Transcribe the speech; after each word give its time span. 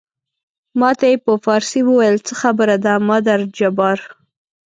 ما 0.79 0.89
ته 0.99 1.05
یې 1.11 1.17
په 1.25 1.31
فارسي 1.45 1.81
وویل 1.85 2.15
څه 2.27 2.33
خبره 2.41 2.75
ده 2.85 2.93
مادر 3.07 3.39
جبار. 3.57 3.99